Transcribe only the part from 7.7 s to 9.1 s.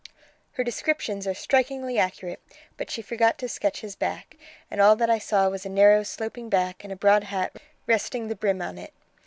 resting the brim on it.